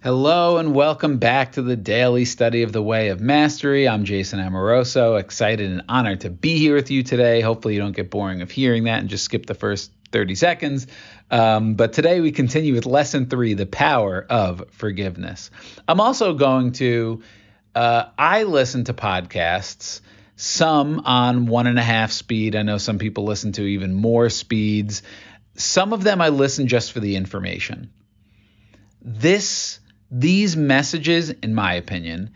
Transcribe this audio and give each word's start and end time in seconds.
Hello 0.00 0.58
and 0.58 0.76
welcome 0.76 1.18
back 1.18 1.52
to 1.52 1.62
the 1.62 1.74
daily 1.74 2.24
study 2.24 2.62
of 2.62 2.70
the 2.70 2.80
way 2.80 3.08
of 3.08 3.20
mastery. 3.20 3.88
I'm 3.88 4.04
Jason 4.04 4.38
Amoroso, 4.38 5.16
excited 5.16 5.68
and 5.68 5.82
honored 5.88 6.20
to 6.20 6.30
be 6.30 6.56
here 6.56 6.76
with 6.76 6.92
you 6.92 7.02
today. 7.02 7.40
Hopefully, 7.40 7.74
you 7.74 7.80
don't 7.80 7.96
get 7.96 8.08
boring 8.08 8.40
of 8.40 8.48
hearing 8.48 8.84
that 8.84 9.00
and 9.00 9.08
just 9.08 9.24
skip 9.24 9.46
the 9.46 9.56
first 9.56 9.90
30 10.12 10.36
seconds. 10.36 10.86
Um, 11.32 11.74
but 11.74 11.94
today 11.94 12.20
we 12.20 12.30
continue 12.30 12.74
with 12.74 12.86
lesson 12.86 13.26
three 13.26 13.54
the 13.54 13.66
power 13.66 14.24
of 14.30 14.70
forgiveness. 14.70 15.50
I'm 15.88 16.00
also 16.00 16.34
going 16.34 16.72
to, 16.74 17.24
uh, 17.74 18.04
I 18.16 18.44
listen 18.44 18.84
to 18.84 18.94
podcasts, 18.94 20.00
some 20.36 21.00
on 21.00 21.46
one 21.46 21.66
and 21.66 21.76
a 21.76 21.82
half 21.82 22.12
speed. 22.12 22.54
I 22.54 22.62
know 22.62 22.78
some 22.78 22.98
people 22.98 23.24
listen 23.24 23.50
to 23.54 23.62
even 23.62 23.94
more 23.94 24.30
speeds. 24.30 25.02
Some 25.56 25.92
of 25.92 26.04
them 26.04 26.20
I 26.20 26.28
listen 26.28 26.68
just 26.68 26.92
for 26.92 27.00
the 27.00 27.16
information. 27.16 27.90
This 29.02 29.80
these 30.10 30.56
messages, 30.56 31.30
in 31.30 31.54
my 31.54 31.74
opinion, 31.74 32.30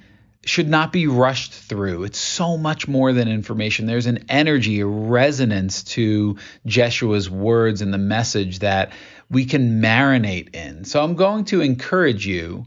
should 0.44 0.68
not 0.68 0.92
be 0.92 1.06
rushed 1.06 1.52
through. 1.52 2.04
It's 2.04 2.18
so 2.18 2.56
much 2.56 2.88
more 2.88 3.12
than 3.12 3.28
information. 3.28 3.86
There's 3.86 4.06
an 4.06 4.24
energy, 4.28 4.80
a 4.80 4.86
resonance 4.86 5.84
to 5.84 6.36
Jeshua's 6.66 7.30
words 7.30 7.80
and 7.80 7.94
the 7.94 7.98
message 7.98 8.58
that 8.58 8.92
we 9.30 9.44
can 9.44 9.80
marinate 9.80 10.54
in. 10.54 10.84
So 10.84 11.02
I'm 11.02 11.14
going 11.14 11.44
to 11.46 11.60
encourage 11.60 12.26
you 12.26 12.66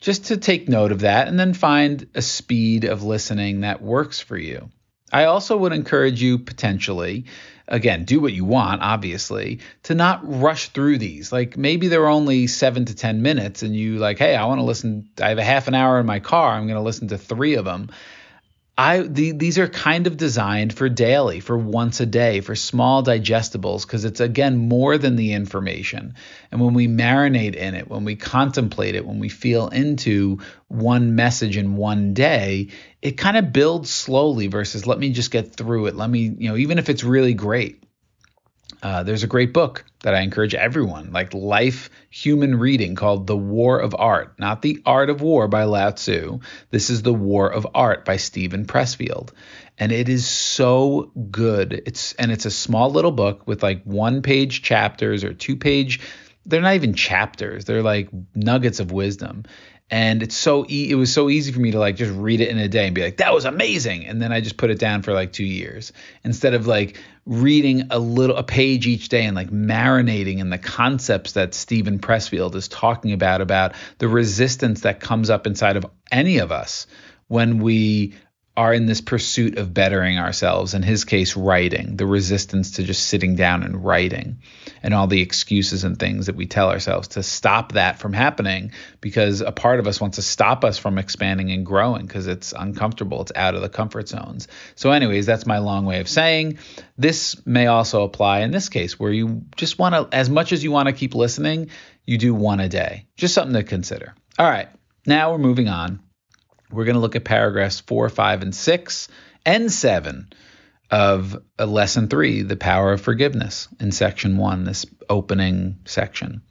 just 0.00 0.26
to 0.26 0.36
take 0.36 0.68
note 0.68 0.90
of 0.90 1.00
that 1.00 1.28
and 1.28 1.38
then 1.38 1.54
find 1.54 2.08
a 2.14 2.22
speed 2.22 2.84
of 2.84 3.04
listening 3.04 3.60
that 3.60 3.80
works 3.80 4.18
for 4.18 4.36
you. 4.36 4.68
I 5.12 5.24
also 5.24 5.56
would 5.56 5.72
encourage 5.72 6.20
you 6.20 6.38
potentially 6.38 7.26
again, 7.68 8.04
do 8.04 8.20
what 8.20 8.32
you 8.32 8.44
want, 8.44 8.82
obviously, 8.82 9.60
to 9.84 9.94
not 9.94 10.20
rush 10.22 10.68
through 10.68 10.98
these. 10.98 11.32
Like 11.32 11.56
maybe 11.56 11.88
they're 11.88 12.08
only 12.08 12.46
seven 12.46 12.84
to 12.86 12.94
10 12.94 13.22
minutes 13.22 13.62
and 13.62 13.74
you 13.74 13.98
like, 13.98 14.18
hey, 14.18 14.34
I 14.36 14.44
want 14.46 14.58
to 14.58 14.64
listen, 14.64 15.08
I 15.20 15.30
have 15.30 15.38
a 15.38 15.44
half 15.44 15.68
an 15.68 15.74
hour 15.74 15.98
in 15.98 16.06
my 16.06 16.20
car, 16.20 16.52
I'm 16.52 16.66
going 16.66 16.76
to 16.76 16.82
listen 16.82 17.08
to 17.08 17.18
three 17.18 17.54
of 17.54 17.64
them. 17.64 17.90
I 18.82 19.02
the, 19.02 19.30
these 19.30 19.58
are 19.58 19.68
kind 19.68 20.08
of 20.08 20.16
designed 20.16 20.72
for 20.72 20.88
daily, 20.88 21.38
for 21.38 21.56
once 21.56 22.00
a 22.00 22.06
day, 22.06 22.40
for 22.40 22.56
small 22.56 23.04
digestibles 23.04 23.86
because 23.86 24.04
it's 24.04 24.18
again 24.18 24.56
more 24.56 24.98
than 24.98 25.14
the 25.14 25.34
information. 25.34 26.16
And 26.50 26.60
when 26.60 26.74
we 26.74 26.88
marinate 26.88 27.54
in 27.54 27.76
it, 27.76 27.88
when 27.88 28.04
we 28.04 28.16
contemplate 28.16 28.96
it, 28.96 29.06
when 29.06 29.20
we 29.20 29.28
feel 29.28 29.68
into 29.68 30.40
one 30.66 31.14
message 31.14 31.56
in 31.56 31.76
one 31.76 32.12
day, 32.12 32.70
it 33.00 33.12
kind 33.12 33.36
of 33.36 33.52
builds 33.52 33.88
slowly 33.88 34.48
versus 34.48 34.84
let 34.84 34.98
me 34.98 35.12
just 35.12 35.30
get 35.30 35.54
through 35.54 35.86
it. 35.86 35.94
Let 35.94 36.10
me, 36.10 36.34
you 36.36 36.48
know, 36.48 36.56
even 36.56 36.78
if 36.78 36.88
it's 36.88 37.04
really 37.04 37.34
great, 37.34 37.84
uh, 38.82 39.04
there's 39.04 39.22
a 39.22 39.28
great 39.28 39.52
book 39.52 39.84
that 40.00 40.14
I 40.14 40.20
encourage 40.20 40.54
everyone, 40.54 41.12
like 41.12 41.32
life 41.32 41.88
human 42.10 42.58
reading 42.58 42.96
called 42.96 43.28
The 43.28 43.36
War 43.36 43.78
of 43.78 43.94
Art, 43.96 44.38
not 44.38 44.62
The 44.62 44.82
Art 44.84 45.08
of 45.08 45.22
War 45.22 45.46
by 45.46 45.64
Lao 45.64 45.90
Tzu. 45.90 46.40
This 46.70 46.90
is 46.90 47.02
The 47.02 47.14
War 47.14 47.48
of 47.48 47.66
Art 47.74 48.04
by 48.04 48.16
Steven 48.16 48.66
Pressfield. 48.66 49.30
And 49.78 49.92
it 49.92 50.08
is 50.08 50.26
so 50.26 51.12
good. 51.30 51.82
It's 51.86 52.12
and 52.14 52.32
it's 52.32 52.44
a 52.44 52.50
small 52.50 52.90
little 52.90 53.12
book 53.12 53.46
with 53.46 53.62
like 53.62 53.82
one 53.84 54.22
page 54.22 54.62
chapters 54.62 55.24
or 55.24 55.32
two 55.32 55.56
page 55.56 56.00
they're 56.44 56.60
not 56.60 56.74
even 56.74 56.94
chapters. 56.94 57.64
They're 57.64 57.82
like 57.82 58.08
nuggets 58.34 58.80
of 58.80 58.90
wisdom 58.90 59.44
and 59.92 60.22
it's 60.22 60.36
so 60.36 60.64
e- 60.70 60.90
it 60.90 60.94
was 60.94 61.12
so 61.12 61.28
easy 61.28 61.52
for 61.52 61.60
me 61.60 61.70
to 61.70 61.78
like 61.78 61.96
just 61.96 62.12
read 62.14 62.40
it 62.40 62.48
in 62.48 62.56
a 62.56 62.66
day 62.66 62.86
and 62.86 62.94
be 62.94 63.02
like 63.02 63.18
that 63.18 63.34
was 63.34 63.44
amazing. 63.44 64.06
And 64.06 64.22
then 64.22 64.32
i 64.32 64.40
just 64.40 64.56
put 64.56 64.70
it 64.70 64.78
down 64.78 65.02
for 65.02 65.12
like 65.12 65.32
two 65.32 65.44
years. 65.44 65.92
Instead 66.24 66.54
of 66.54 66.66
like 66.66 66.98
reading 67.26 67.84
a 67.90 67.98
little 67.98 68.36
a 68.36 68.42
page 68.42 68.86
each 68.86 69.10
day 69.10 69.26
and 69.26 69.36
like 69.36 69.50
marinating 69.50 70.38
in 70.38 70.48
the 70.48 70.56
concepts 70.56 71.32
that 71.32 71.52
steven 71.52 71.98
pressfield 71.98 72.54
is 72.54 72.68
talking 72.68 73.12
about 73.12 73.42
about 73.42 73.74
the 73.98 74.08
resistance 74.08 74.80
that 74.80 74.98
comes 74.98 75.28
up 75.28 75.46
inside 75.46 75.76
of 75.76 75.84
any 76.10 76.38
of 76.38 76.50
us 76.50 76.86
when 77.28 77.58
we 77.58 78.14
are 78.54 78.74
in 78.74 78.84
this 78.84 79.00
pursuit 79.00 79.56
of 79.56 79.72
bettering 79.72 80.18
ourselves. 80.18 80.74
In 80.74 80.82
his 80.82 81.04
case, 81.04 81.36
writing, 81.36 81.96
the 81.96 82.04
resistance 82.04 82.72
to 82.72 82.82
just 82.82 83.06
sitting 83.06 83.34
down 83.34 83.62
and 83.62 83.82
writing, 83.82 84.40
and 84.82 84.92
all 84.92 85.06
the 85.06 85.22
excuses 85.22 85.84
and 85.84 85.98
things 85.98 86.26
that 86.26 86.36
we 86.36 86.46
tell 86.46 86.68
ourselves 86.68 87.08
to 87.08 87.22
stop 87.22 87.72
that 87.72 87.98
from 87.98 88.12
happening 88.12 88.72
because 89.00 89.40
a 89.40 89.52
part 89.52 89.80
of 89.80 89.86
us 89.86 90.00
wants 90.00 90.16
to 90.16 90.22
stop 90.22 90.64
us 90.64 90.76
from 90.76 90.98
expanding 90.98 91.50
and 91.50 91.64
growing 91.64 92.04
because 92.04 92.26
it's 92.26 92.52
uncomfortable, 92.52 93.22
it's 93.22 93.32
out 93.34 93.54
of 93.54 93.62
the 93.62 93.70
comfort 93.70 94.08
zones. 94.08 94.48
So, 94.74 94.90
anyways, 94.90 95.24
that's 95.24 95.46
my 95.46 95.58
long 95.58 95.86
way 95.86 96.00
of 96.00 96.08
saying 96.08 96.58
this 96.98 97.46
may 97.46 97.68
also 97.68 98.02
apply 98.02 98.40
in 98.40 98.50
this 98.50 98.68
case 98.68 99.00
where 99.00 99.12
you 99.12 99.42
just 99.56 99.78
want 99.78 99.94
to, 99.94 100.14
as 100.14 100.28
much 100.28 100.52
as 100.52 100.62
you 100.62 100.70
want 100.70 100.88
to 100.88 100.92
keep 100.92 101.14
listening, 101.14 101.70
you 102.04 102.18
do 102.18 102.34
one 102.34 102.60
a 102.60 102.68
day. 102.68 103.06
Just 103.16 103.32
something 103.32 103.54
to 103.54 103.62
consider. 103.62 104.14
All 104.38 104.48
right, 104.48 104.68
now 105.06 105.32
we're 105.32 105.38
moving 105.38 105.68
on 105.68 106.00
we're 106.72 106.84
going 106.84 106.94
to 106.94 107.00
look 107.00 107.16
at 107.16 107.24
paragraphs 107.24 107.80
four, 107.80 108.08
five, 108.08 108.42
and 108.42 108.54
six, 108.54 109.08
and 109.44 109.70
seven 109.70 110.32
of 110.90 111.42
uh, 111.58 111.66
lesson 111.66 112.08
three, 112.08 112.42
the 112.42 112.56
power 112.56 112.92
of 112.92 113.00
forgiveness, 113.00 113.68
in 113.80 113.92
section 113.92 114.36
one, 114.36 114.64
this 114.64 114.86
opening 115.08 115.78
section, 115.84 116.42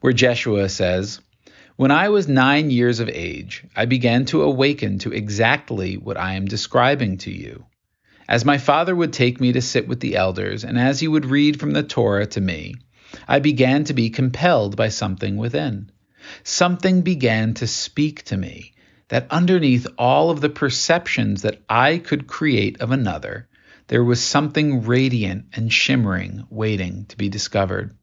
where 0.00 0.12
Jeshua 0.12 0.68
says, 0.68 1.20
When 1.76 1.90
I 1.90 2.08
was 2.08 2.28
nine 2.28 2.70
years 2.70 3.00
of 3.00 3.08
age, 3.08 3.64
I 3.74 3.86
began 3.86 4.24
to 4.26 4.42
awaken 4.42 4.98
to 5.00 5.12
exactly 5.12 5.96
what 5.96 6.16
I 6.16 6.34
am 6.34 6.46
describing 6.46 7.18
to 7.18 7.30
you. 7.30 7.64
As 8.26 8.44
my 8.44 8.56
father 8.58 8.94
would 8.94 9.12
take 9.12 9.40
me 9.40 9.52
to 9.52 9.60
sit 9.60 9.86
with 9.86 10.00
the 10.00 10.16
elders, 10.16 10.64
and 10.64 10.78
as 10.78 11.00
he 11.00 11.08
would 11.08 11.26
read 11.26 11.60
from 11.60 11.72
the 11.72 11.82
Torah 11.82 12.26
to 12.26 12.40
me, 12.40 12.74
I 13.28 13.38
began 13.38 13.84
to 13.84 13.94
be 13.94 14.10
compelled 14.10 14.76
by 14.76 14.88
something 14.88 15.36
within. 15.36 15.90
Something 16.42 17.02
began 17.02 17.54
to 17.54 17.66
speak 17.66 18.24
to 18.24 18.36
me 18.36 18.73
that 19.08 19.26
underneath 19.30 19.86
all 19.98 20.30
of 20.30 20.40
the 20.40 20.48
perceptions 20.48 21.42
that 21.42 21.62
I 21.68 21.98
could 21.98 22.26
create 22.26 22.80
of 22.80 22.90
another, 22.90 23.48
there 23.88 24.04
was 24.04 24.22
something 24.22 24.84
radiant 24.84 25.46
and 25.54 25.72
shimmering 25.72 26.46
waiting 26.50 27.06
to 27.06 27.16
be 27.16 27.28
discovered. 27.28 27.96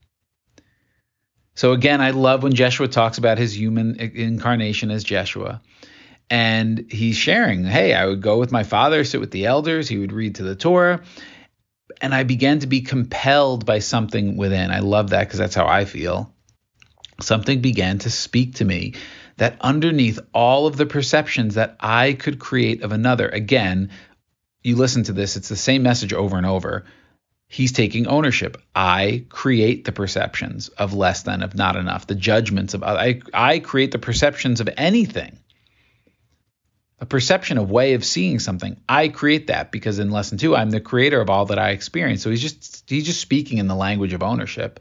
So 1.56 1.74
again, 1.74 2.02
I 2.02 2.12
love 2.12 2.44
when 2.44 2.54
Jeshua 2.54 2.88
talks 2.88 3.18
about 3.18 3.38
his 3.38 3.58
human 3.58 4.00
incarnation 4.00 4.92
as 4.92 5.04
Jeshua. 5.04 5.62
And 6.30 6.86
he's 6.90 7.18
sharing, 7.18 7.66
hey, 7.66 7.94
I 7.94 8.06
would 8.06 8.22
go 8.22 8.38
with 8.38 8.54
my 8.54 8.64
father, 8.64 9.04
sit 9.04 9.20
with 9.20 9.32
the 9.32 9.48
elders, 9.48 9.90
he 9.90 9.98
would 9.98 10.14
read 10.14 10.36
to 10.36 10.44
the 10.44 10.56
Torah. 10.56 11.02
And 12.00 12.16
I 12.16 12.24
began 12.24 12.60
to 12.60 12.68
be 12.68 12.82
compelled 12.82 13.66
by 13.66 13.80
something 13.80 14.38
within. 14.38 14.72
I 14.72 14.80
love 14.80 15.10
that 15.10 15.26
because 15.26 15.40
that's 15.40 15.56
how 15.56 15.68
I 15.68 15.84
feel. 15.84 16.34
Something 17.20 17.62
began 17.62 18.00
to 18.00 18.10
speak 18.10 18.56
to 18.56 18.66
me 18.66 18.94
that 19.38 19.58
underneath 19.62 20.20
all 20.34 20.68
of 20.68 20.78
the 20.78 20.86
perceptions 20.86 21.56
that 21.56 21.78
I 21.80 22.14
could 22.14 22.40
create 22.40 22.84
of 22.84 22.92
another, 22.92 23.28
again, 23.28 23.90
you 24.64 24.76
listen 24.76 25.04
to 25.04 25.14
this, 25.14 25.38
it's 25.38 25.50
the 25.50 25.56
same 25.56 25.84
message 25.84 26.14
over 26.14 26.38
and 26.38 26.46
over. 26.46 26.86
He's 27.48 27.72
taking 27.72 28.08
ownership. 28.08 28.62
I 28.74 29.26
create 29.28 29.84
the 29.84 29.92
perceptions 29.92 30.70
of 30.70 30.94
less 30.94 31.24
than, 31.24 31.44
of 31.44 31.56
not 31.56 31.76
enough, 31.76 32.08
the 32.08 32.16
judgments 32.16 32.74
of 32.74 32.84
I, 32.84 33.22
I 33.34 33.60
create 33.60 33.92
the 33.92 34.00
perceptions 34.00 34.62
of 34.62 34.70
anything. 34.78 35.38
A 37.00 37.06
perception, 37.06 37.58
a 37.58 37.64
way 37.64 37.96
of 37.96 38.06
seeing 38.06 38.38
something. 38.38 38.78
I 38.88 39.08
create 39.08 39.48
that 39.48 39.72
because 39.72 39.98
in 39.98 40.12
lesson 40.12 40.38
two, 40.38 40.56
I'm 40.56 40.70
the 40.70 40.80
creator 40.80 41.20
of 41.20 41.32
all 41.32 41.48
that 41.48 41.58
I 41.58 41.72
experience. 41.72 42.22
So 42.22 42.30
he's 42.30 42.44
just 42.44 42.88
he's 42.88 43.08
just 43.08 43.20
speaking 43.20 43.58
in 43.58 43.68
the 43.68 43.76
language 43.76 44.14
of 44.14 44.22
ownership 44.22 44.80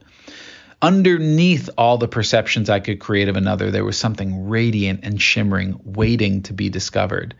underneath 0.81 1.69
all 1.77 1.97
the 1.97 2.07
perceptions 2.07 2.69
I 2.69 2.79
could 2.79 2.99
create 2.99 3.29
of 3.29 3.37
another, 3.37 3.69
there 3.69 3.85
was 3.85 3.97
something 3.97 4.47
radiant 4.47 5.01
and 5.03 5.21
shimmering 5.21 5.79
waiting 5.83 6.43
to 6.43 6.53
be 6.53 6.69
discovered. 6.69 7.35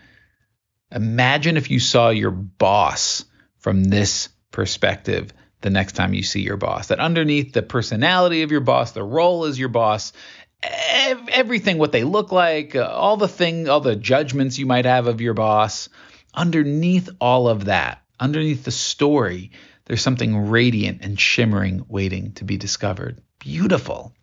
Imagine 0.91 1.57
if 1.57 1.71
you 1.71 1.79
saw 1.79 2.09
your 2.09 2.31
boss 2.31 3.25
from 3.57 3.83
this 3.83 4.29
perspective 4.51 5.33
the 5.61 5.69
next 5.69 5.93
time 5.93 6.13
you 6.13 6.23
see 6.23 6.41
your 6.41 6.57
boss. 6.57 6.87
That 6.87 6.99
underneath 6.99 7.53
the 7.53 7.61
personality 7.61 8.43
of 8.43 8.51
your 8.51 8.61
boss, 8.61 8.91
the 8.91 9.03
role 9.03 9.45
as 9.45 9.57
your 9.57 9.69
boss, 9.69 10.13
everything 10.61 11.77
what 11.77 11.91
they 11.91 12.03
look 12.03 12.31
like, 12.31 12.75
uh, 12.75 12.83
all 12.83 13.17
the 13.17 13.27
thing, 13.27 13.69
all 13.69 13.81
the 13.81 13.95
judgments 13.95 14.59
you 14.59 14.65
might 14.65 14.85
have 14.85 15.07
of 15.07 15.21
your 15.21 15.33
boss, 15.33 15.89
underneath 16.33 17.09
all 17.19 17.47
of 17.47 17.65
that, 17.65 18.01
underneath 18.19 18.63
the 18.63 18.71
story, 18.71 19.51
there's 19.85 20.01
something 20.01 20.49
radiant 20.49 20.99
and 21.01 21.19
shimmering 21.19 21.85
waiting 21.87 22.33
to 22.33 22.43
be 22.43 22.57
discovered 22.57 23.21
beautiful. 23.41 24.13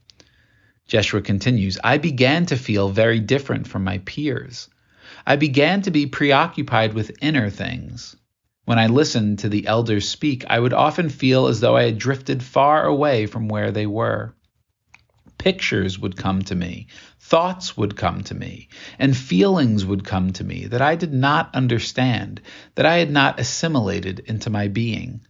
Jeshua 0.86 1.20
continues, 1.20 1.76
I 1.82 1.98
began 1.98 2.46
to 2.46 2.56
feel 2.56 2.88
very 2.88 3.18
different 3.18 3.66
from 3.66 3.84
my 3.84 3.98
peers. 3.98 4.70
I 5.26 5.36
began 5.36 5.82
to 5.82 5.90
be 5.90 6.06
preoccupied 6.06 6.94
with 6.94 7.18
inner 7.20 7.50
things. 7.50 8.16
When 8.64 8.78
I 8.78 8.86
listened 8.86 9.40
to 9.40 9.48
the 9.48 9.66
elders 9.66 10.08
speak, 10.08 10.44
I 10.48 10.60
would 10.60 10.72
often 10.72 11.08
feel 11.08 11.48
as 11.48 11.60
though 11.60 11.76
I 11.76 11.84
had 11.84 11.98
drifted 11.98 12.42
far 12.42 12.84
away 12.84 13.26
from 13.26 13.48
where 13.48 13.72
they 13.72 13.86
were. 13.86 14.34
Pictures 15.36 15.98
would 15.98 16.16
come 16.16 16.42
to 16.42 16.54
me, 16.54 16.86
thoughts 17.18 17.76
would 17.76 17.96
come 17.96 18.22
to 18.24 18.34
me, 18.34 18.68
and 18.98 19.16
feelings 19.16 19.84
would 19.84 20.04
come 20.04 20.32
to 20.34 20.44
me 20.44 20.66
that 20.66 20.82
I 20.82 20.94
did 20.94 21.12
not 21.12 21.54
understand, 21.54 22.40
that 22.76 22.86
I 22.86 22.98
had 22.98 23.10
not 23.10 23.40
assimilated 23.40 24.20
into 24.20 24.48
my 24.48 24.68
being. 24.68 25.22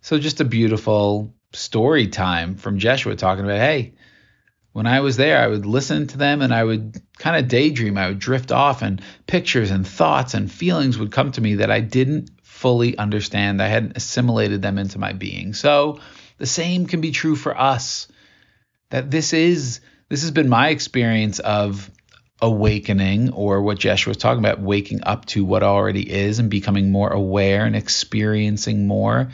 So, 0.00 0.18
just 0.18 0.40
a 0.40 0.44
beautiful 0.44 1.34
story 1.52 2.08
time 2.08 2.56
from 2.56 2.78
Jeshua 2.78 3.16
talking 3.16 3.44
about, 3.44 3.58
hey, 3.58 3.94
When 4.72 4.86
I 4.86 5.00
was 5.00 5.16
there, 5.16 5.40
I 5.42 5.48
would 5.48 5.66
listen 5.66 6.06
to 6.08 6.18
them 6.18 6.40
and 6.40 6.54
I 6.54 6.62
would 6.62 7.02
kind 7.18 7.36
of 7.36 7.48
daydream. 7.48 7.98
I 7.98 8.08
would 8.08 8.20
drift 8.20 8.52
off, 8.52 8.82
and 8.82 9.02
pictures 9.26 9.72
and 9.72 9.86
thoughts 9.86 10.34
and 10.34 10.48
feelings 10.50 10.98
would 10.98 11.10
come 11.10 11.32
to 11.32 11.40
me 11.40 11.56
that 11.56 11.70
I 11.70 11.80
didn't 11.80 12.30
fully 12.44 12.96
understand. 12.96 13.60
I 13.60 13.66
hadn't 13.68 13.96
assimilated 13.96 14.62
them 14.62 14.78
into 14.78 15.00
my 15.00 15.14
being. 15.14 15.54
So 15.54 15.98
the 16.36 16.46
same 16.46 16.86
can 16.86 17.00
be 17.00 17.10
true 17.10 17.34
for 17.34 17.58
us. 17.58 18.06
That 18.90 19.10
this 19.10 19.32
is 19.32 19.80
this 20.08 20.22
has 20.22 20.30
been 20.30 20.48
my 20.48 20.68
experience 20.68 21.40
of 21.40 21.90
awakening 22.40 23.32
or 23.32 23.62
what 23.62 23.78
Jeshua 23.78 24.12
was 24.12 24.16
talking 24.16 24.38
about, 24.38 24.60
waking 24.60 25.00
up 25.02 25.26
to 25.26 25.44
what 25.44 25.64
already 25.64 26.08
is 26.08 26.38
and 26.38 26.48
becoming 26.48 26.92
more 26.92 27.10
aware 27.10 27.64
and 27.64 27.74
experiencing 27.74 28.86
more. 28.86 29.30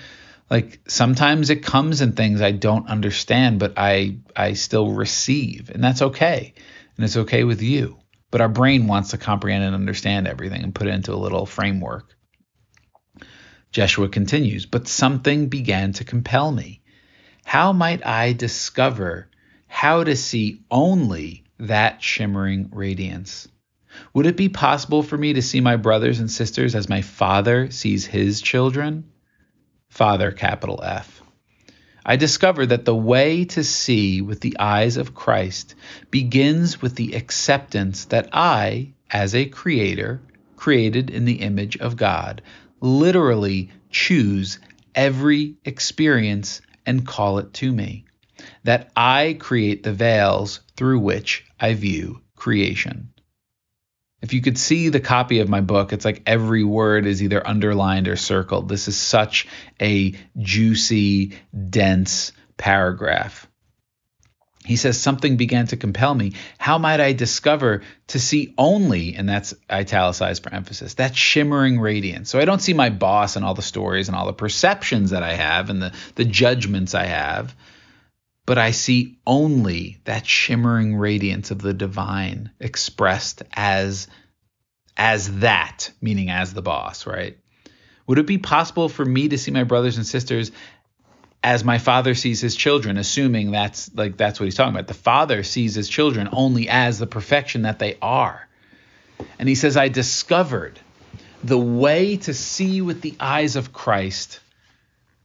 Like 0.50 0.80
sometimes 0.88 1.50
it 1.50 1.62
comes 1.62 2.00
in 2.00 2.12
things 2.12 2.40
I 2.40 2.52
don't 2.52 2.88
understand, 2.88 3.58
but 3.58 3.74
I 3.76 4.18
I 4.36 4.52
still 4.52 4.90
receive, 4.92 5.70
and 5.70 5.82
that's 5.82 6.02
okay. 6.02 6.54
And 6.96 7.04
it's 7.04 7.16
okay 7.16 7.44
with 7.44 7.62
you. 7.62 7.98
But 8.30 8.40
our 8.40 8.48
brain 8.48 8.86
wants 8.86 9.10
to 9.10 9.18
comprehend 9.18 9.64
and 9.64 9.74
understand 9.74 10.26
everything 10.26 10.62
and 10.62 10.74
put 10.74 10.86
it 10.86 10.94
into 10.94 11.14
a 11.14 11.16
little 11.16 11.46
framework. 11.46 12.14
Jeshua 13.70 14.08
continues, 14.08 14.66
but 14.66 14.86
something 14.86 15.48
began 15.48 15.92
to 15.94 16.04
compel 16.04 16.52
me. 16.52 16.82
How 17.44 17.72
might 17.72 18.04
I 18.06 18.32
discover 18.32 19.28
how 19.66 20.04
to 20.04 20.16
see 20.16 20.62
only 20.70 21.44
that 21.58 22.02
shimmering 22.02 22.70
radiance? 22.72 23.48
Would 24.12 24.26
it 24.26 24.36
be 24.36 24.48
possible 24.48 25.02
for 25.02 25.16
me 25.16 25.34
to 25.34 25.42
see 25.42 25.60
my 25.60 25.76
brothers 25.76 26.20
and 26.20 26.30
sisters 26.30 26.74
as 26.74 26.88
my 26.88 27.02
father 27.02 27.70
sees 27.70 28.06
his 28.06 28.40
children? 28.40 29.10
Father, 29.94 30.32
capital 30.32 30.82
F. 30.82 31.22
I 32.04 32.16
discover 32.16 32.66
that 32.66 32.84
the 32.84 32.96
way 32.96 33.44
to 33.44 33.62
see 33.62 34.22
with 34.22 34.40
the 34.40 34.58
eyes 34.58 34.96
of 34.96 35.14
Christ 35.14 35.76
begins 36.10 36.82
with 36.82 36.96
the 36.96 37.14
acceptance 37.14 38.06
that 38.06 38.28
I, 38.32 38.94
as 39.08 39.36
a 39.36 39.46
creator, 39.46 40.20
created 40.56 41.10
in 41.10 41.26
the 41.26 41.34
image 41.34 41.76
of 41.76 41.96
God, 41.96 42.42
literally 42.80 43.70
choose 43.88 44.58
every 44.96 45.54
experience 45.64 46.60
and 46.84 47.06
call 47.06 47.38
it 47.38 47.52
to 47.52 47.70
me 47.70 48.04
that 48.64 48.90
I 48.96 49.36
create 49.38 49.84
the 49.84 49.92
veils 49.92 50.58
through 50.76 50.98
which 50.98 51.44
I 51.60 51.74
view 51.74 52.20
creation. 52.34 53.13
If 54.24 54.32
you 54.32 54.40
could 54.40 54.56
see 54.56 54.88
the 54.88 55.00
copy 55.00 55.40
of 55.40 55.50
my 55.50 55.60
book, 55.60 55.92
it's 55.92 56.06
like 56.06 56.22
every 56.24 56.64
word 56.64 57.04
is 57.04 57.22
either 57.22 57.46
underlined 57.46 58.08
or 58.08 58.16
circled. 58.16 58.70
This 58.70 58.88
is 58.88 58.96
such 58.96 59.46
a 59.78 60.14
juicy, 60.38 61.34
dense 61.68 62.32
paragraph. 62.56 63.46
He 64.64 64.76
says, 64.76 64.98
Something 64.98 65.36
began 65.36 65.66
to 65.66 65.76
compel 65.76 66.14
me. 66.14 66.32
How 66.56 66.78
might 66.78 67.00
I 67.00 67.12
discover 67.12 67.82
to 68.06 68.18
see 68.18 68.54
only, 68.56 69.14
and 69.14 69.28
that's 69.28 69.52
italicized 69.70 70.42
for 70.42 70.54
emphasis, 70.54 70.94
that 70.94 71.14
shimmering 71.14 71.78
radiance? 71.78 72.30
So 72.30 72.38
I 72.38 72.46
don't 72.46 72.62
see 72.62 72.72
my 72.72 72.88
boss 72.88 73.36
and 73.36 73.44
all 73.44 73.52
the 73.52 73.60
stories 73.60 74.08
and 74.08 74.16
all 74.16 74.24
the 74.24 74.32
perceptions 74.32 75.10
that 75.10 75.22
I 75.22 75.34
have 75.34 75.68
and 75.68 75.82
the, 75.82 75.92
the 76.14 76.24
judgments 76.24 76.94
I 76.94 77.04
have 77.04 77.54
but 78.46 78.58
I 78.58 78.72
see 78.72 79.18
only 79.26 79.98
that 80.04 80.26
shimmering 80.26 80.96
radiance 80.96 81.50
of 81.50 81.62
the 81.62 81.74
divine 81.74 82.50
expressed 82.60 83.42
as 83.52 84.08
as 84.96 85.40
that, 85.40 85.90
meaning 86.00 86.30
as 86.30 86.54
the 86.54 86.62
boss, 86.62 87.06
right? 87.06 87.36
Would 88.06 88.18
it 88.18 88.26
be 88.26 88.38
possible 88.38 88.88
for 88.88 89.04
me 89.04 89.28
to 89.28 89.38
see 89.38 89.50
my 89.50 89.64
brothers 89.64 89.96
and 89.96 90.06
sisters 90.06 90.52
as 91.44 91.62
my 91.62 91.76
father 91.76 92.14
sees 92.14 92.40
his 92.40 92.56
children, 92.56 92.96
assuming 92.96 93.50
that's 93.50 93.94
like 93.94 94.16
that's 94.16 94.40
what 94.40 94.46
he's 94.46 94.54
talking 94.54 94.74
about. 94.74 94.86
The 94.86 94.94
father 94.94 95.42
sees 95.42 95.74
his 95.74 95.90
children 95.90 96.30
only 96.32 96.70
as 96.70 96.98
the 96.98 97.06
perfection 97.06 97.62
that 97.62 97.78
they 97.78 97.98
are. 98.00 98.48
And 99.38 99.46
he 99.46 99.54
says, 99.54 99.76
I 99.76 99.88
discovered 99.88 100.80
the 101.44 101.58
way 101.58 102.16
to 102.16 102.32
see 102.32 102.80
with 102.80 103.02
the 103.02 103.14
eyes 103.20 103.56
of 103.56 103.74
Christ, 103.74 104.40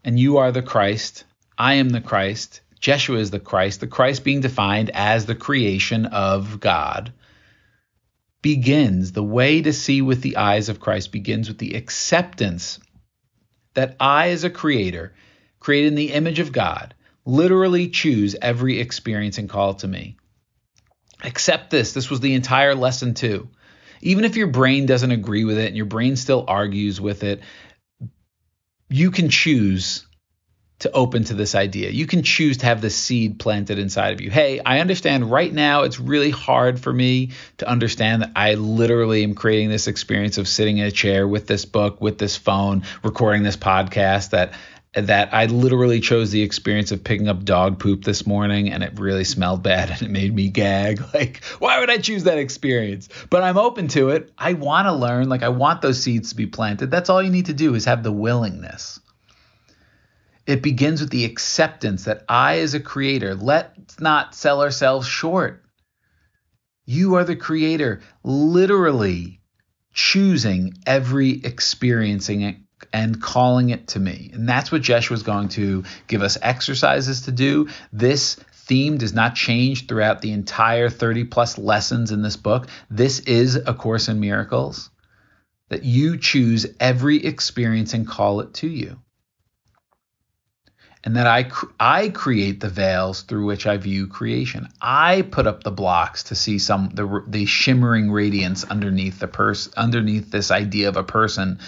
and 0.04 0.19
you 0.19 0.38
are 0.38 0.51
the 0.51 0.62
Christ, 0.62 1.24
I 1.57 1.75
am 1.75 1.89
the 1.89 2.01
Christ, 2.01 2.60
Jeshua 2.79 3.19
is 3.19 3.31
the 3.31 3.39
Christ, 3.39 3.79
the 3.79 3.87
Christ 3.87 4.23
being 4.23 4.41
defined 4.41 4.91
as 4.93 5.25
the 5.25 5.35
creation 5.35 6.05
of 6.05 6.59
God, 6.59 7.13
begins, 8.41 9.11
the 9.11 9.23
way 9.23 9.61
to 9.61 9.73
see 9.73 10.01
with 10.01 10.21
the 10.21 10.37
eyes 10.37 10.69
of 10.69 10.79
Christ 10.79 11.11
begins 11.11 11.49
with 11.49 11.57
the 11.57 11.75
acceptance 11.75 12.79
that 13.73 13.95
I, 13.99 14.29
as 14.29 14.43
a 14.43 14.49
creator, 14.49 15.13
created 15.59 15.89
in 15.89 15.95
the 15.95 16.13
image 16.13 16.39
of 16.39 16.51
God, 16.51 16.95
literally 17.25 17.89
choose 17.89 18.35
every 18.41 18.79
experience 18.79 19.37
and 19.37 19.49
call 19.49 19.73
to 19.75 19.87
me. 19.87 20.17
Accept 21.23 21.69
this. 21.69 21.93
This 21.93 22.09
was 22.09 22.21
the 22.21 22.33
entire 22.33 22.75
lesson, 22.75 23.13
too. 23.13 23.49
Even 24.01 24.23
if 24.23 24.37
your 24.37 24.47
brain 24.47 24.85
doesn't 24.85 25.11
agree 25.11 25.43
with 25.43 25.57
it 25.57 25.67
and 25.67 25.75
your 25.75 25.85
brain 25.85 26.15
still 26.15 26.45
argues 26.47 27.01
with 27.01 27.23
it, 27.23 27.41
you 28.89 29.11
can 29.11 29.29
choose 29.29 30.07
to 30.79 30.91
open 30.91 31.25
to 31.25 31.33
this 31.33 31.55
idea. 31.55 31.89
You 31.89 32.07
can 32.07 32.23
choose 32.23 32.57
to 32.57 32.65
have 32.65 32.81
the 32.81 32.89
seed 32.89 33.37
planted 33.39 33.79
inside 33.79 34.13
of 34.13 34.21
you. 34.21 34.29
Hey, 34.29 34.59
I 34.65 34.79
understand 34.79 35.29
right 35.29 35.53
now 35.53 35.83
it's 35.83 35.99
really 35.99 36.29
hard 36.29 36.79
for 36.79 36.91
me 36.91 37.31
to 37.57 37.69
understand 37.69 38.21
that 38.21 38.31
I 38.35 38.53
literally 38.55 39.23
am 39.23 39.35
creating 39.35 39.69
this 39.69 39.87
experience 39.87 40.37
of 40.37 40.47
sitting 40.47 40.77
in 40.77 40.85
a 40.85 40.91
chair 40.91 41.27
with 41.27 41.47
this 41.47 41.65
book, 41.65 41.99
with 42.01 42.17
this 42.17 42.37
phone, 42.37 42.83
recording 43.03 43.43
this 43.43 43.57
podcast 43.57 44.31
that 44.31 44.53
that 44.93 45.31
I 45.33 45.45
literally 45.45 45.99
chose 45.99 46.31
the 46.31 46.41
experience 46.41 46.91
of 46.91 47.03
picking 47.03 47.27
up 47.27 47.45
dog 47.45 47.77
poop 47.77 48.03
this 48.03 48.25
morning 48.25 48.71
and 48.71 48.83
it 48.83 48.99
really 48.99 49.23
smelled 49.23 49.61
bad 49.61 49.91
and 49.91 50.01
it 50.01 50.09
made 50.09 50.33
me 50.33 50.49
gag. 50.49 50.99
Like, 51.13 51.43
why 51.59 51.79
would 51.79 51.89
I 51.89 51.97
choose 51.97 52.23
that 52.23 52.37
experience? 52.37 53.09
But 53.29 53.43
I'm 53.43 53.57
open 53.57 53.87
to 53.89 54.09
it. 54.09 54.31
I 54.37 54.53
want 54.53 54.87
to 54.87 54.93
learn. 54.93 55.27
Like, 55.27 55.43
I 55.43 55.49
want 55.49 55.81
those 55.81 56.01
seeds 56.01 56.29
to 56.29 56.35
be 56.35 56.47
planted. 56.47 56.89
That's 56.89 57.09
all 57.09 57.21
you 57.21 57.29
need 57.29 57.47
to 57.47 57.53
do 57.53 57.75
is 57.75 57.85
have 57.85 58.03
the 58.03 58.11
willingness. 58.11 58.99
It 60.49 60.63
begins 60.63 60.99
with 60.99 61.11
the 61.11 61.25
acceptance 61.25 62.05
that 62.05 62.23
I, 62.27 62.61
as 62.61 62.73
a 62.73 62.79
creator, 62.79 63.35
let's 63.35 63.99
not 63.99 64.33
sell 64.33 64.63
ourselves 64.63 65.05
short. 65.05 65.63
You 66.87 67.13
are 67.17 67.23
the 67.23 67.35
creator, 67.35 68.01
literally 68.23 69.41
choosing 69.93 70.73
every 70.87 71.33
experiencing 71.43 72.41
it 72.41 72.55
and 72.91 73.21
calling 73.21 73.69
it 73.69 73.89
to 73.89 73.99
me. 73.99 74.31
And 74.33 74.49
that's 74.49 74.71
what 74.71 74.81
Jeshua 74.81 75.13
was 75.13 75.21
going 75.21 75.49
to 75.49 75.83
give 76.07 76.23
us 76.23 76.35
exercises 76.41 77.21
to 77.25 77.31
do. 77.31 77.69
This 77.93 78.33
theme 78.33 78.97
does 78.97 79.13
not 79.13 79.35
change 79.35 79.85
throughout 79.85 80.23
the 80.23 80.31
entire 80.31 80.89
30 80.89 81.25
plus 81.25 81.59
lessons 81.59 82.11
in 82.11 82.23
this 82.23 82.37
book. 82.37 82.67
This 82.89 83.19
is 83.19 83.56
A 83.56 83.75
Course 83.75 84.07
in 84.07 84.19
Miracles 84.19 84.89
that 85.68 85.83
you 85.83 86.18
choose 86.18 86.65
every 86.79 87.23
experience 87.23 87.94
and 87.94 88.07
call 88.07 88.39
it 88.39 88.56
to 88.56 88.68
you 88.68 88.99
and 91.03 91.15
that 91.15 91.27
I 91.27 91.49
I 91.79 92.09
create 92.09 92.59
the 92.59 92.69
veils 92.69 93.21
through 93.21 93.45
which 93.45 93.65
I 93.65 93.77
view 93.77 94.07
creation. 94.07 94.68
I 94.81 95.21
put 95.21 95.47
up 95.47 95.63
the 95.63 95.71
blocks 95.71 96.23
to 96.23 96.35
see 96.35 96.59
some 96.59 96.89
the 96.94 97.23
the 97.27 97.45
shimmering 97.45 98.11
radiance 98.11 98.63
underneath 98.63 99.19
the 99.19 99.27
person 99.27 99.73
underneath 99.77 100.31
this 100.31 100.51
idea 100.51 100.89
of 100.89 100.97
a 100.97 101.03
person 101.03 101.59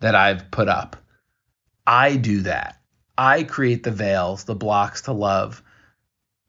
that 0.00 0.14
I've 0.14 0.50
put 0.50 0.68
up. 0.68 0.96
I 1.86 2.16
do 2.16 2.42
that. 2.42 2.80
I 3.16 3.44
create 3.44 3.82
the 3.82 3.90
veils, 3.90 4.44
the 4.44 4.54
blocks 4.54 5.02
to 5.02 5.12
love 5.12 5.62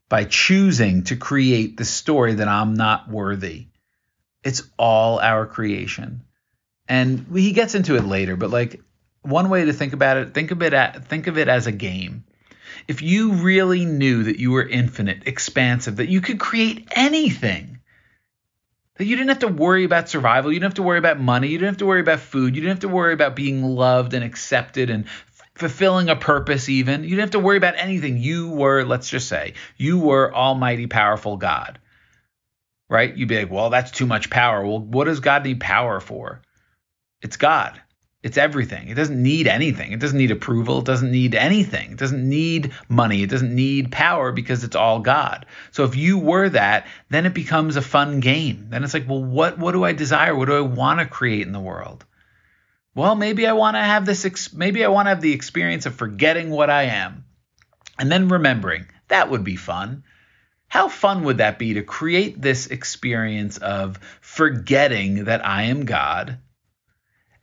by 0.09 0.25
choosing 0.25 1.03
to 1.03 1.15
create 1.15 1.77
the 1.77 1.85
story 1.85 2.35
that 2.35 2.47
I'm 2.47 2.73
not 2.75 3.09
worthy. 3.09 3.67
It's 4.43 4.63
all 4.77 5.19
our 5.19 5.45
creation. 5.45 6.23
And 6.87 7.25
he 7.33 7.51
gets 7.51 7.75
into 7.75 7.95
it 7.95 8.05
later, 8.05 8.35
but 8.35 8.49
like 8.49 8.81
one 9.23 9.49
way 9.49 9.65
to 9.65 9.73
think 9.73 9.93
about 9.93 10.17
it, 10.17 10.33
think 10.33 10.51
of 10.51 10.61
it 10.61 10.73
at, 10.73 11.05
think 11.05 11.27
of 11.27 11.37
it 11.37 11.47
as 11.47 11.67
a 11.67 11.71
game. 11.71 12.23
If 12.87 13.01
you 13.01 13.33
really 13.33 13.85
knew 13.85 14.23
that 14.23 14.39
you 14.39 14.51
were 14.51 14.67
infinite, 14.67 15.27
expansive, 15.27 15.97
that 15.97 16.09
you 16.09 16.21
could 16.21 16.39
create 16.39 16.87
anything, 16.91 17.79
that 18.95 19.05
you 19.05 19.15
didn't 19.15 19.29
have 19.29 19.39
to 19.39 19.47
worry 19.47 19.85
about 19.85 20.09
survival, 20.09 20.51
you 20.51 20.59
didn't 20.59 20.71
have 20.71 20.75
to 20.75 20.83
worry 20.83 20.99
about 20.99 21.19
money, 21.19 21.47
you 21.47 21.57
didn't 21.57 21.71
have 21.71 21.77
to 21.77 21.85
worry 21.85 22.01
about 22.01 22.19
food, 22.19 22.55
you 22.55 22.61
didn't 22.61 22.75
have 22.75 22.89
to 22.91 22.95
worry 22.95 23.13
about 23.13 23.35
being 23.35 23.63
loved 23.63 24.13
and 24.13 24.23
accepted 24.23 24.89
and 24.89 25.05
fulfilling 25.55 26.09
a 26.09 26.15
purpose 26.15 26.67
even. 26.67 27.03
You 27.03 27.11
didn't 27.11 27.21
have 27.21 27.31
to 27.31 27.39
worry 27.39 27.57
about 27.57 27.75
anything. 27.77 28.17
You 28.17 28.49
were, 28.49 28.83
let's 28.83 29.09
just 29.09 29.27
say, 29.27 29.53
you 29.77 29.99
were 29.99 30.33
almighty 30.33 30.87
powerful 30.87 31.37
God. 31.37 31.79
Right? 32.89 33.15
You'd 33.15 33.29
be 33.29 33.39
like, 33.39 33.51
well, 33.51 33.69
that's 33.69 33.91
too 33.91 34.05
much 34.05 34.29
power. 34.29 34.65
Well, 34.65 34.79
what 34.79 35.05
does 35.05 35.19
God 35.19 35.43
need 35.43 35.59
power 35.59 35.99
for? 35.99 36.41
It's 37.21 37.37
God. 37.37 37.79
It's 38.23 38.37
everything. 38.37 38.89
It 38.89 38.95
doesn't 38.95 39.21
need 39.21 39.47
anything. 39.47 39.91
It 39.91 39.99
doesn't 39.99 40.17
need 40.17 40.31
approval. 40.31 40.79
It 40.79 40.85
doesn't 40.85 41.11
need 41.11 41.35
anything. 41.35 41.91
It 41.91 41.97
doesn't 41.99 42.27
need 42.29 42.71
money. 42.89 43.23
It 43.23 43.29
doesn't 43.29 43.53
need 43.55 43.91
power 43.91 44.31
because 44.31 44.63
it's 44.63 44.77
all 44.77 45.01
God. 45.01 45.45
So 45.71 45.83
if 45.85 45.95
you 45.97 46.19
were 46.19 46.49
that, 46.49 46.87
then 47.09 47.25
it 47.27 47.33
becomes 47.35 47.75
a 47.75 47.81
fun 47.81 48.21
game. 48.21 48.67
Then 48.69 48.83
it's 48.83 48.93
like, 48.95 49.07
well, 49.09 49.23
what 49.23 49.59
what 49.59 49.73
do 49.73 49.83
I 49.85 49.93
desire? 49.93 50.35
What 50.35 50.47
do 50.47 50.57
I 50.57 50.61
want 50.61 51.01
to 51.01 51.05
create 51.05 51.45
in 51.47 51.53
the 51.53 51.59
world? 51.59 52.05
Well, 52.95 53.15
maybe 53.15 53.47
I 53.47 53.53
want 53.53 53.75
to 53.75 53.81
have 53.81 54.05
this 54.05 54.25
ex- 54.25 54.53
maybe 54.53 54.83
I 54.85 54.89
want 54.89 55.07
to 55.07 55.11
have 55.11 55.21
the 55.21 55.33
experience 55.33 55.85
of 55.85 55.95
forgetting 55.95 56.49
what 56.49 56.69
I 56.69 56.83
am 56.83 57.25
and 57.99 58.11
then 58.11 58.29
remembering. 58.29 58.87
That 59.09 59.29
would 59.29 59.43
be 59.43 59.57
fun 59.57 60.03
How 60.67 60.89
fun 60.89 61.23
would 61.25 61.37
that 61.37 61.59
be 61.59 61.75
to 61.75 61.83
create 61.83 62.41
this 62.41 62.67
experience 62.67 63.57
of 63.59 63.97
forgetting 64.21 65.25
that 65.25 65.45
I 65.45 65.63
am 65.63 65.85
God? 65.85 66.39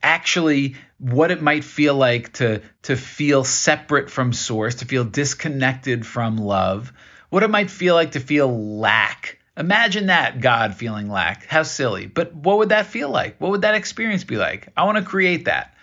Actually, 0.03 0.77
what 0.99 1.31
it 1.31 1.43
might 1.43 1.65
feel 1.65 1.95
like 1.95 2.33
to, 2.35 2.63
to 2.83 2.97
feel 2.97 3.45
separate 3.45 4.11
from 4.11 4.33
source, 4.33 4.77
to 4.77 4.85
feel 4.85 5.05
disconnected 5.05 6.07
from 6.07 6.37
love, 6.37 6.93
what 7.29 7.43
it 7.43 7.51
might 7.51 7.71
feel 7.71 7.95
like 7.95 8.13
to 8.13 8.21
feel 8.21 8.79
lack. 8.79 9.39
Imagine 9.57 10.07
that, 10.07 10.41
God 10.41 10.75
feeling 10.75 11.11
lack. 11.11 11.47
How 11.47 11.63
silly. 11.63 12.07
But 12.07 12.35
what 12.35 12.59
would 12.59 12.71
that 12.71 12.87
feel 12.87 13.11
like? 13.11 13.41
What 13.41 13.51
would 13.51 13.63
that 13.63 13.75
experience 13.75 14.25
be 14.25 14.37
like? 14.37 14.69
I 14.77 14.85
want 14.85 14.99
to 14.99 15.05
create 15.05 15.45
that. 15.47 15.75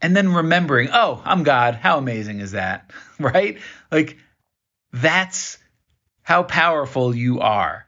And 0.00 0.16
then 0.16 0.32
remembering, 0.32 0.88
oh, 0.92 1.20
I'm 1.24 1.42
God. 1.42 1.74
How 1.74 1.98
amazing 1.98 2.40
is 2.40 2.52
that? 2.52 2.90
right? 3.18 3.58
Like, 3.90 4.18
that's 4.92 5.58
how 6.22 6.42
powerful 6.42 7.14
you 7.14 7.40
are. 7.40 7.83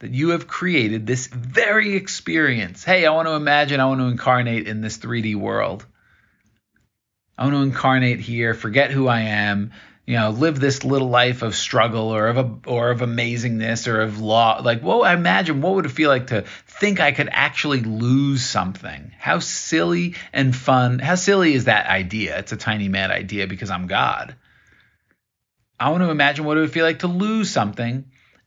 That 0.00 0.10
you 0.10 0.30
have 0.30 0.46
created 0.46 1.06
this 1.06 1.26
very 1.26 1.94
experience. 1.96 2.84
Hey, 2.84 3.06
I 3.06 3.12
want 3.12 3.28
to 3.28 3.34
imagine, 3.34 3.80
I 3.80 3.86
want 3.86 4.00
to 4.00 4.08
incarnate 4.08 4.68
in 4.68 4.82
this 4.82 4.98
3D 4.98 5.36
world. 5.36 5.86
I 7.38 7.44
want 7.44 7.54
to 7.54 7.62
incarnate 7.62 8.20
here, 8.20 8.52
forget 8.52 8.90
who 8.90 9.08
I 9.08 9.20
am, 9.20 9.72
you 10.06 10.16
know, 10.16 10.30
live 10.30 10.60
this 10.60 10.84
little 10.84 11.08
life 11.08 11.42
of 11.42 11.56
struggle 11.56 12.14
or 12.14 12.28
of 12.28 12.36
a, 12.36 12.70
or 12.70 12.90
of 12.90 13.00
amazingness 13.00 13.88
or 13.88 14.02
of 14.02 14.20
law. 14.20 14.60
Like, 14.62 14.82
well, 14.82 15.02
I 15.02 15.14
imagine 15.14 15.62
what 15.62 15.74
would 15.74 15.86
it 15.86 15.90
feel 15.90 16.10
like 16.10 16.28
to 16.28 16.42
think 16.42 17.00
I 17.00 17.12
could 17.12 17.28
actually 17.32 17.80
lose 17.80 18.44
something? 18.44 19.12
How 19.18 19.38
silly 19.38 20.14
and 20.32 20.54
fun. 20.54 20.98
How 20.98 21.14
silly 21.14 21.54
is 21.54 21.64
that 21.64 21.86
idea? 21.86 22.38
It's 22.38 22.52
a 22.52 22.56
tiny 22.56 22.88
mad 22.88 23.10
idea 23.10 23.46
because 23.46 23.70
I'm 23.70 23.86
God. 23.86 24.36
I 25.80 25.90
want 25.90 26.02
to 26.02 26.10
imagine 26.10 26.44
what 26.44 26.56
it 26.56 26.60
would 26.60 26.72
feel 26.72 26.84
like 26.84 27.00
to 27.00 27.08
lose 27.08 27.50
something 27.50 28.04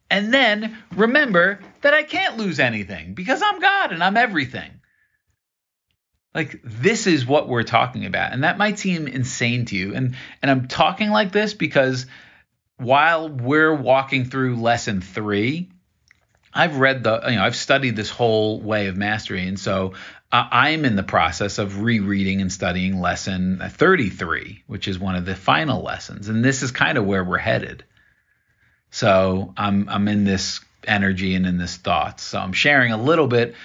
and 0.10 0.34
then 0.34 0.78
remember 0.96 1.60
that 1.82 1.94
I 1.94 2.04
can't 2.04 2.38
lose 2.38 2.60
anything 2.60 3.14
because 3.14 3.42
I'm 3.42 3.60
God 3.60 3.92
and 3.92 4.04
I'm 4.04 4.18
everything. 4.18 4.72
Like 6.34 6.62
this 6.64 7.08
is 7.08 7.26
what 7.26 7.48
we're 7.48 7.64
talking 7.64 8.06
about. 8.06 8.34
And 8.34 8.44
that 8.44 8.58
might 8.58 8.80
seem 8.80 9.08
insane 9.08 9.66
to 9.66 9.76
you. 9.76 9.96
And 9.96 10.16
and 10.42 10.52
I'm 10.52 10.68
talking 10.68 11.10
like 11.10 11.32
this 11.32 11.54
because 11.54 12.06
while 12.78 13.30
we're 13.30 13.74
walking 13.74 14.26
through 14.26 14.58
lesson 14.58 15.02
3, 15.02 15.70
I've 16.54 16.78
read 16.78 17.04
the 17.04 17.22
you 17.30 17.36
know, 17.36 17.44
I've 17.44 17.56
studied 17.56 17.96
this 17.96 18.10
whole 18.10 18.62
way 18.62 18.88
of 18.88 18.98
mastery 18.98 19.48
and 19.48 19.60
so 19.60 19.94
I'm 20.32 20.86
in 20.86 20.96
the 20.96 21.02
process 21.02 21.58
of 21.58 21.82
rereading 21.82 22.40
and 22.40 22.52
studying 22.52 23.02
lesson 23.02 23.60
33, 23.68 24.64
which 24.68 24.88
is 24.88 25.00
one 25.00 25.16
of 25.16 25.26
the 25.26 25.36
final 25.36 25.82
lessons, 25.82 26.30
and 26.30 26.46
this 26.46 26.62
is 26.62 26.70
kind 26.70 27.00
of 27.00 27.06
where 27.06 27.24
we're 27.24 27.40
headed. 27.40 27.84
So 28.92 29.54
I'm 29.58 29.88
I'm 29.90 30.08
in 30.08 30.24
this 30.24 30.62
energy 30.86 31.36
and 31.36 31.46
in 31.46 31.58
this 31.58 31.78
thought. 31.78 32.20
So 32.20 32.40
I'm 32.40 32.54
sharing 32.54 32.92
a 32.92 33.02
little 33.02 33.28
bit, 33.28 33.56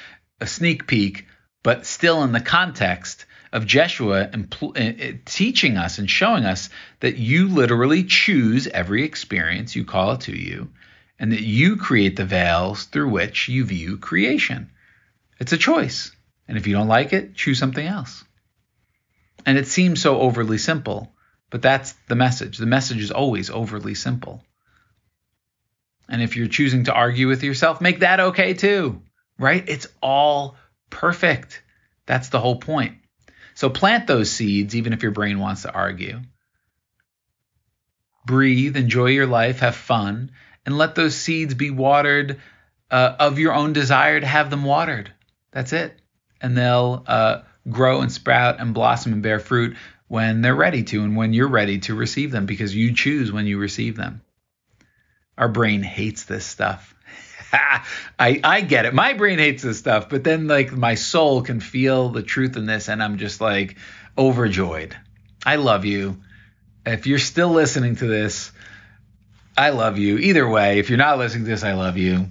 a 0.40 0.47
sneak 0.47 0.87
peek, 0.87 1.26
but 1.62 1.87
still 1.87 2.23
in 2.25 2.33
the 2.33 2.40
context 2.40 3.25
of 3.52 3.66
Jeshua 3.66 4.28
impl- 4.28 4.76
uh, 4.76 5.04
uh, 5.04 5.19
teaching 5.25 5.76
us 5.76 5.99
and 5.99 6.11
showing 6.11 6.45
us 6.45 6.71
that 7.00 7.16
you 7.16 7.49
literally 7.49 8.04
choose 8.04 8.66
every 8.66 9.04
experience 9.04 9.76
you 9.76 9.85
call 9.85 10.12
it 10.12 10.23
to 10.23 10.37
you, 10.37 10.71
and 11.19 11.33
that 11.33 11.43
you 11.43 11.76
create 11.76 12.16
the 12.16 12.25
veils 12.25 12.85
through 12.85 13.09
which 13.09 13.49
you 13.49 13.64
view 13.64 13.97
creation. 13.97 14.71
It's 15.38 15.52
a 15.52 15.59
choice. 15.59 16.11
And 16.49 16.59
if 16.59 16.66
you 16.66 16.75
don't 16.75 16.88
like 16.88 17.12
it, 17.12 17.35
choose 17.35 17.59
something 17.59 17.87
else. 17.87 18.25
And 19.47 19.57
it 19.57 19.66
seems 19.66 20.02
so 20.02 20.21
overly 20.21 20.59
simple, 20.59 21.14
but 21.50 21.62
that's 21.62 21.93
the 22.09 22.16
message. 22.16 22.59
The 22.59 22.66
message 22.66 23.02
is 23.02 23.11
always 23.11 23.50
overly 23.50 23.95
simple. 23.95 24.45
And 26.08 26.23
if 26.23 26.37
you're 26.37 26.49
choosing 26.49 26.84
to 26.84 26.92
argue 26.92 27.28
with 27.28 27.42
yourself, 27.42 27.80
make 27.80 28.00
that 28.00 28.20
okay 28.20 28.54
too, 28.54 29.02
right? 29.38 29.64
It's 29.66 29.87
all 30.02 30.56
perfect. 30.90 31.62
That's 32.06 32.28
the 32.28 32.40
whole 32.40 32.56
point. 32.56 32.96
So 33.54 33.70
plant 33.70 34.06
those 34.06 34.30
seeds, 34.30 34.75
even 34.75 34.92
if 34.92 35.02
your 35.02 35.12
brain 35.12 35.38
wants 35.38 35.62
to 35.62 35.73
argue. 35.73 36.20
Breathe, 38.26 38.76
enjoy 38.76 39.06
your 39.06 39.26
life, 39.26 39.61
have 39.61 39.76
fun, 39.76 40.32
and 40.66 40.76
let 40.76 40.94
those 40.94 41.14
seeds 41.14 41.54
be 41.54 41.70
watered 41.70 42.40
uh, 42.90 43.16
of 43.18 43.38
your 43.38 43.52
own 43.52 43.73
desire 43.73 44.20
to 44.20 44.26
have 44.26 44.50
them 44.50 44.64
watered. 44.64 45.12
That's 45.52 45.73
it 45.73 45.99
and 46.44 46.58
they'll 46.58 47.02
uh, 47.06 47.40
grow 47.70 48.02
and 48.02 48.12
sprout 48.12 48.61
and 48.61 48.75
blossom 48.75 49.14
and 49.14 49.23
bear 49.23 49.40
fruit 49.40 49.78
when 50.08 50.42
they're 50.42 50.54
ready 50.54 50.82
to 50.82 51.02
and 51.02 51.16
when 51.16 51.32
you're 51.32 51.49
ready 51.49 51.78
to 51.78 51.94
receive 51.94 52.30
them 52.30 52.44
because 52.44 52.76
you 52.76 52.92
choose 52.94 53.32
when 53.32 53.46
you 53.46 53.56
receive 53.56 53.96
them. 53.96 54.20
Our 55.37 55.49
brain 55.49 55.83
hates 55.83 56.25
this 56.25 56.45
stuff. 56.45 56.95
I 57.53 58.41
I 58.43 58.61
get 58.62 58.87
it. 58.87 58.95
My 58.95 59.14
brain 59.14 59.38
hates 59.38 59.62
this 59.62 59.79
stuff, 59.79 60.09
but 60.09 60.25
then 60.25 60.47
like 60.47 60.73
my 60.73 60.95
soul 60.95 61.43
can 61.43 61.61
feel 61.61 62.09
the 62.11 62.23
truth 62.23 62.57
in 62.57 62.67
this 62.67 62.88
and 62.88 63.03
I'm 63.03 63.19
just 63.19 63.41
like 63.41 63.76
overjoyed. 64.17 64.97
I 65.45 65.57
love 65.57 65.85
you. 65.85 66.19
If 66.87 67.07
you're 67.07 67.19
still 67.19 67.50
listening 67.50 67.97
to 67.97 68.07
this, 68.07 68.53
I 69.57 69.71
love 69.71 69.99
you. 69.99 70.19
Either 70.19 70.49
way, 70.49 70.79
if 70.79 70.88
you're 70.88 70.99
not 70.99 71.19
listening 71.19 71.45
to 71.45 71.50
this, 71.50 71.64
I 71.64 71.73
love 71.75 71.97
you. 71.97 72.26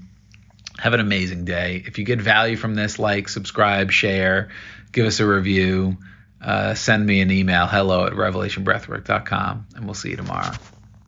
Have 0.80 0.94
an 0.94 1.00
amazing 1.00 1.46
day. 1.46 1.84
If 1.86 1.98
you 1.98 2.06
get 2.06 2.20
value 2.20 2.58
from 2.58 2.76
this, 2.76 3.00
like, 3.00 3.30
subscribe, 3.30 3.92
share, 3.92 4.50
give 4.92 5.06
us 5.06 5.20
a 5.20 5.26
review, 5.26 5.98
uh, 6.42 6.74
send 6.74 7.06
me 7.06 7.22
an 7.22 7.32
email, 7.32 7.68
hello 7.68 8.06
at 8.06 8.14
revelationbreathwork.com, 8.14 9.68
and 9.76 9.86
we'll 9.86 9.94
see 9.94 10.10
you 10.10 10.18
tomorrow. 10.18 10.52